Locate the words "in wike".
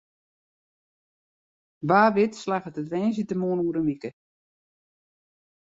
3.79-4.09